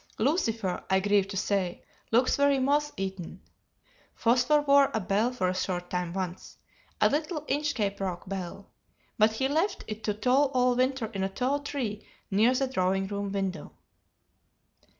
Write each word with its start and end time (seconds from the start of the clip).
Lucifer, 0.17 0.83
I 0.89 0.99
grieve 0.99 1.27
to 1.27 1.37
say, 1.37 1.83
looks 2.09 2.35
very 2.35 2.57
moth 2.57 2.91
eaten. 2.97 3.39
Phosphor 4.15 4.61
wore 4.61 4.89
a 4.95 4.99
bell 4.99 5.31
for 5.31 5.47
a 5.47 5.53
short 5.53 5.91
time 5.91 6.11
once 6.11 6.57
a 6.99 7.07
little 7.07 7.45
Inch 7.47 7.75
Cape 7.75 7.99
Rock 7.99 8.27
bell 8.27 8.71
but 9.19 9.33
he 9.33 9.47
left 9.47 9.83
it 9.87 10.03
to 10.05 10.15
toll 10.15 10.49
all 10.55 10.73
winter 10.75 11.05
in 11.13 11.21
a 11.23 11.29
tall 11.29 11.59
tree 11.59 12.03
near 12.31 12.55
the 12.55 12.65
drawing 12.65 13.05
room 13.09 13.31
window. 13.31 13.73